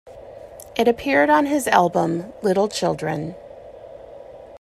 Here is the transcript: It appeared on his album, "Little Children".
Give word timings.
It 0.75 0.87
appeared 0.87 1.29
on 1.29 1.45
his 1.45 1.67
album, 1.67 2.33
"Little 2.41 2.67
Children". 2.67 3.35